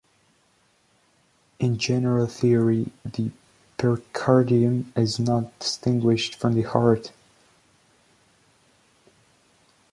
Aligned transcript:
In 1.59 1.77
general 1.77 2.25
theory, 2.25 2.91
the 3.05 3.29
Pericardium 3.77 4.91
is 4.95 5.19
not 5.19 5.59
distinguished 5.59 6.33
from 6.33 6.55
the 6.55 6.63
Heart. 6.63 7.11